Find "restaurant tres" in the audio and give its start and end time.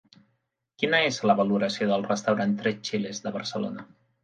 2.09-2.83